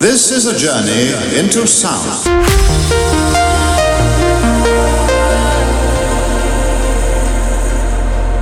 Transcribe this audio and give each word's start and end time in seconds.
This 0.00 0.30
is 0.30 0.46
a 0.46 0.56
journey 0.56 1.38
into 1.38 1.66
sound. 1.66 2.24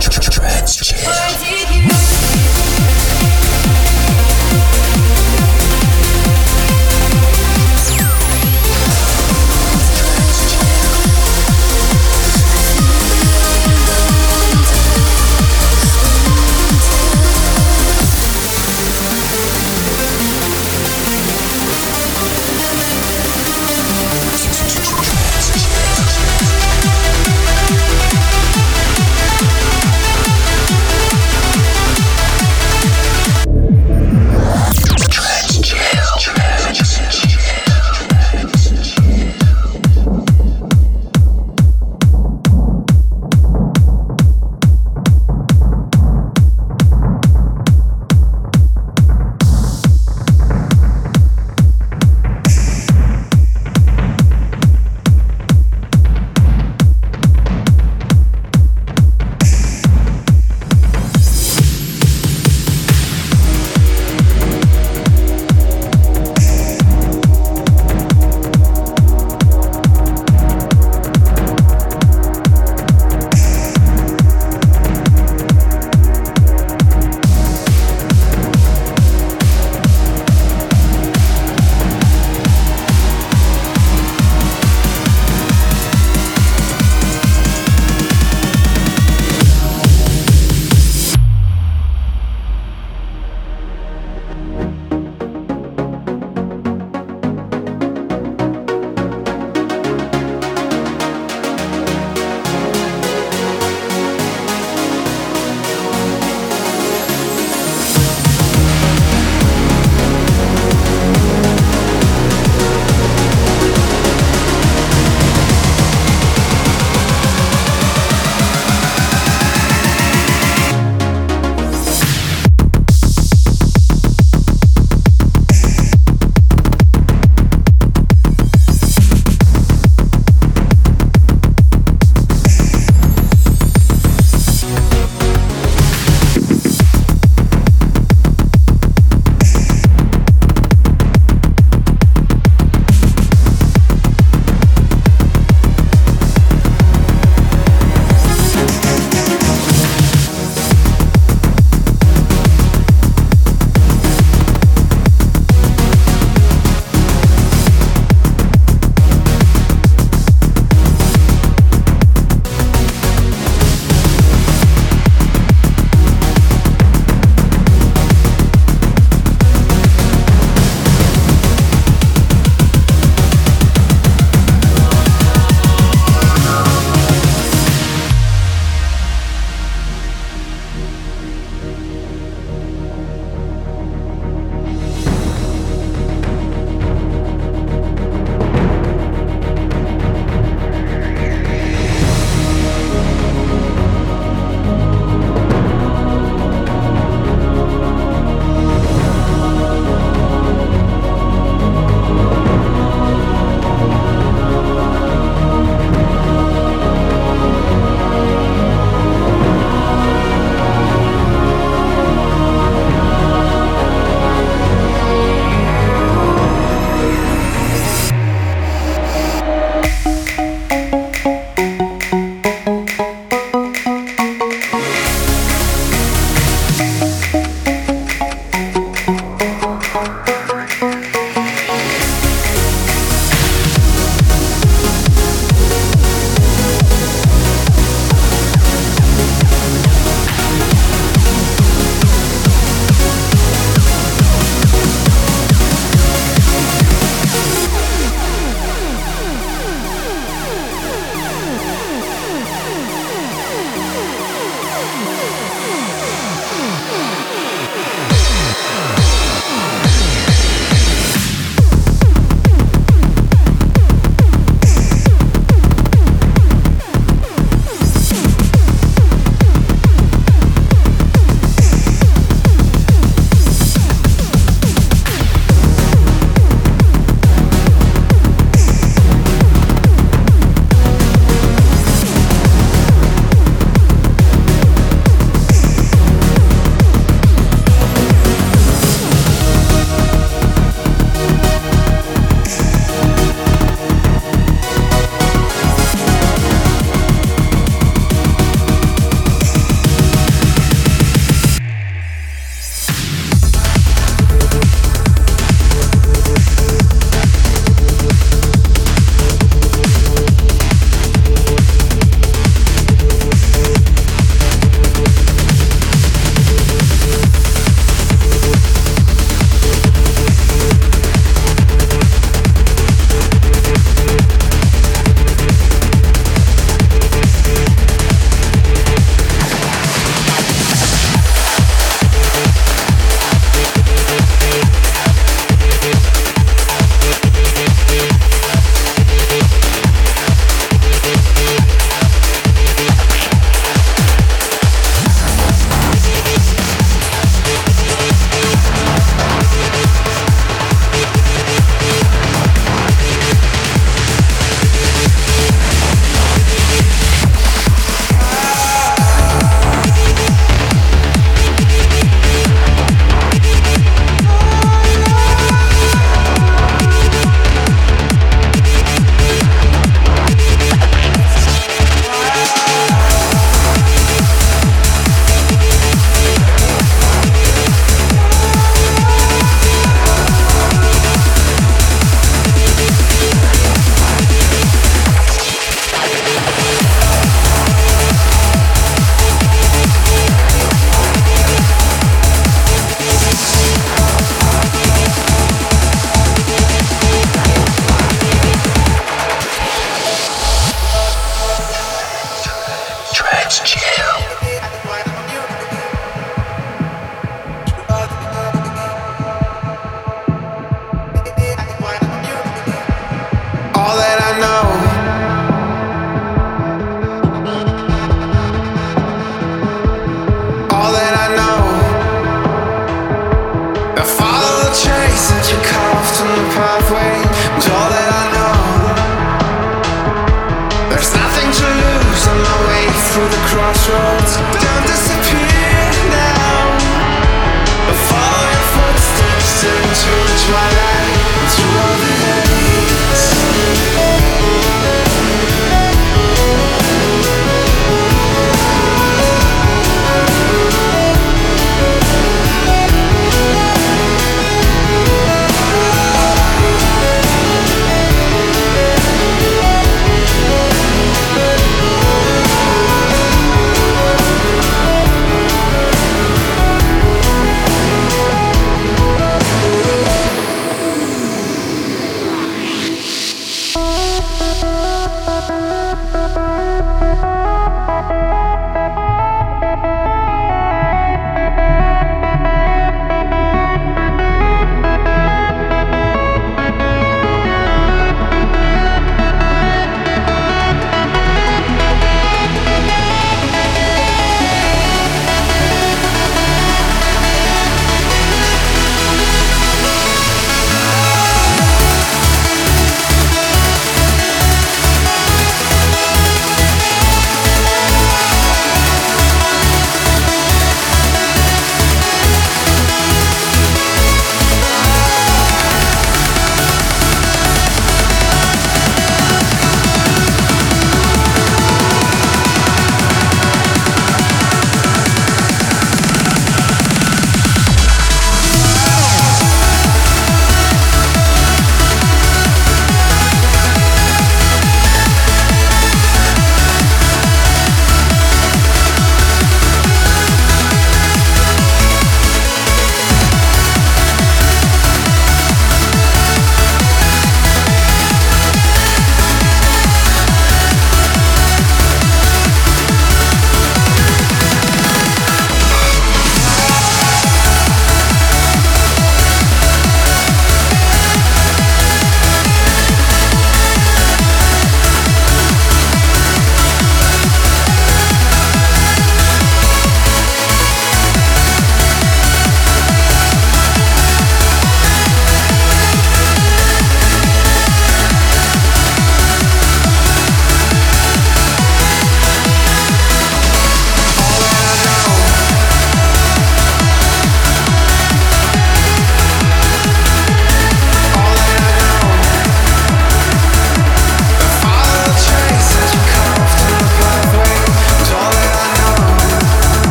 Transgender. 0.00 1.51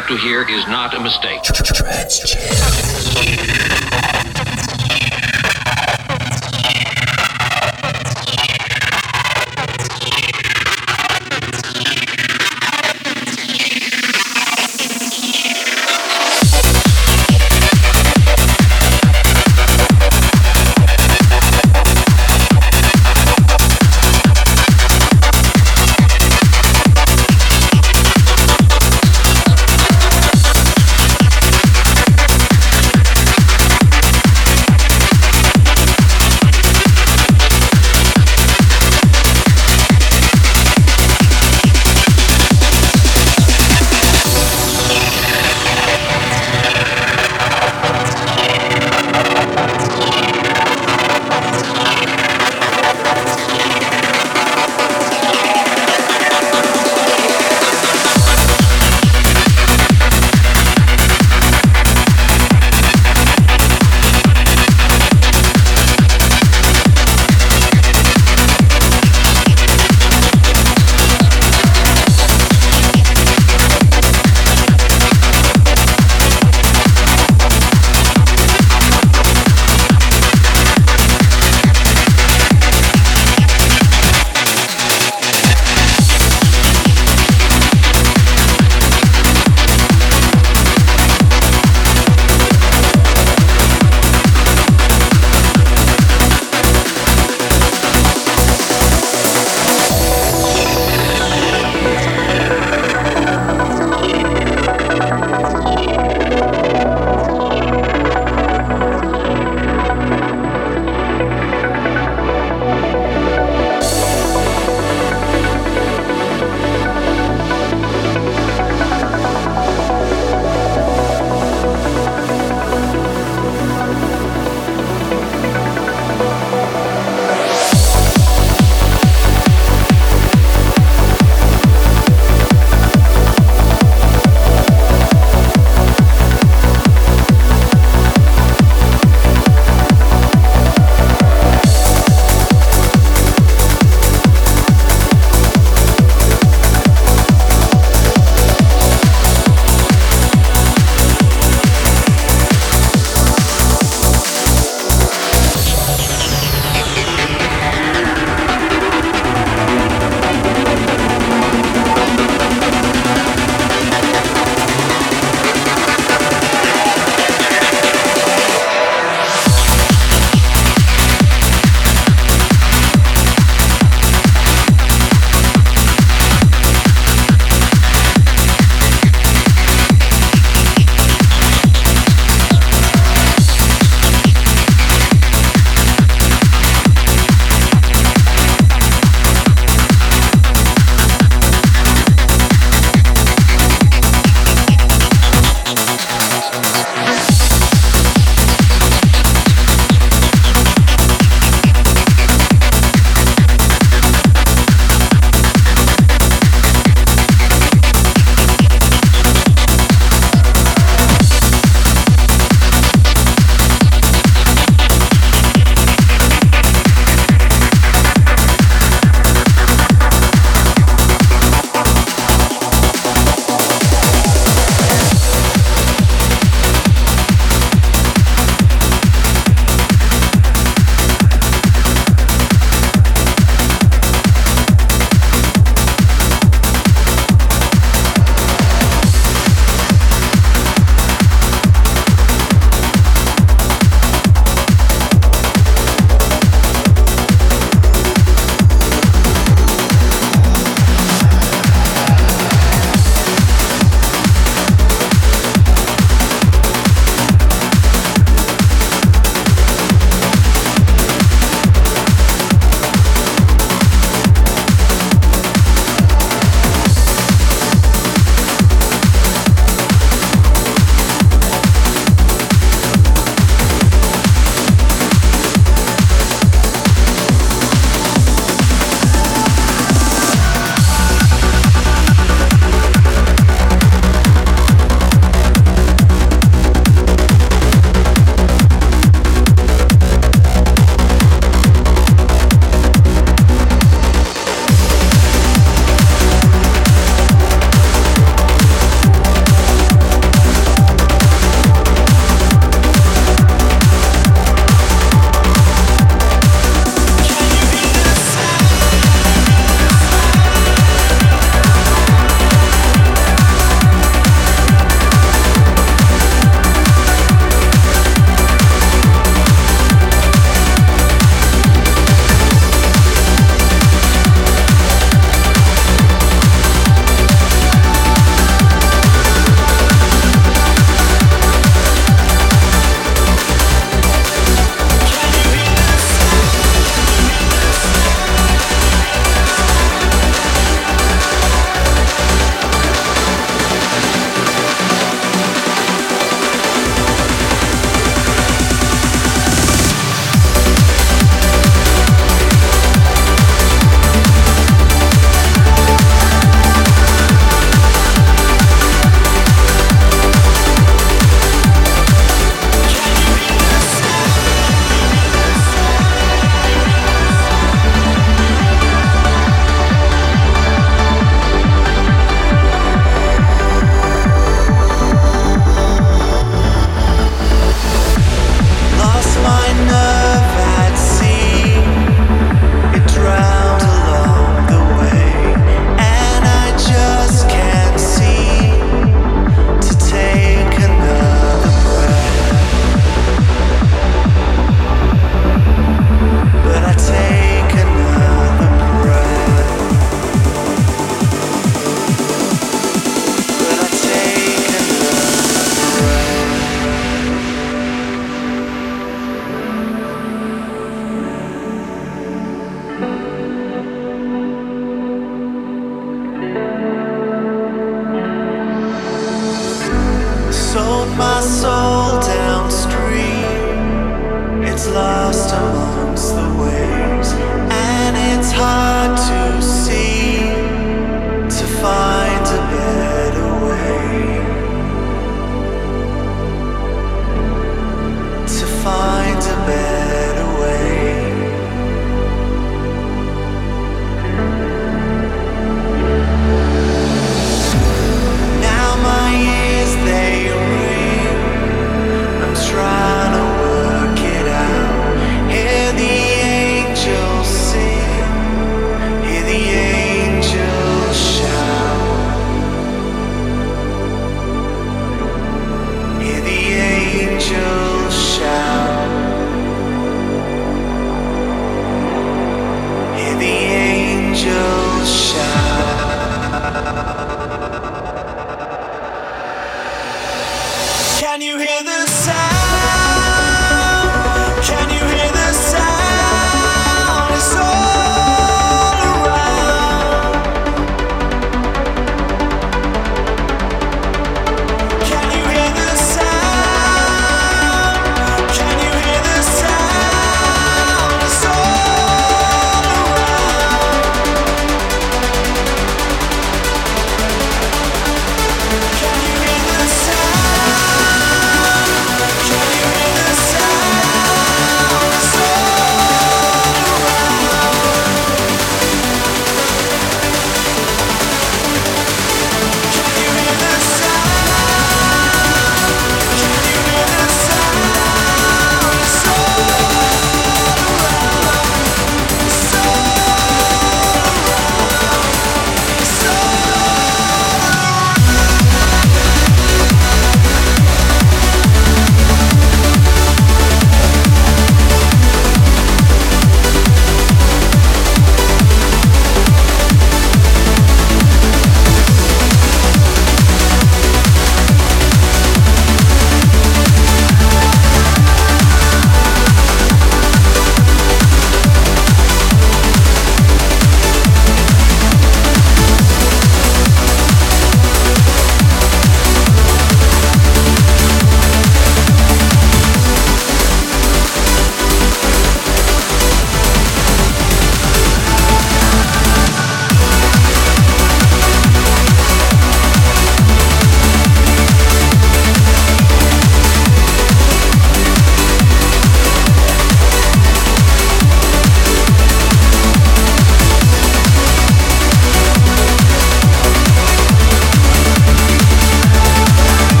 About 0.00 0.08
to 0.08 0.16
hear 0.16 0.42
is 0.48 0.66
not 0.66 0.94
a 0.94 1.00
mistake. 1.00 1.42